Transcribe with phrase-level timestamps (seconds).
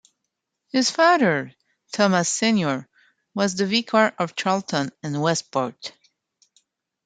[0.71, 1.53] His father,
[1.91, 2.89] Thomas Senior
[3.35, 5.93] was the vicar of Charlton and Westport.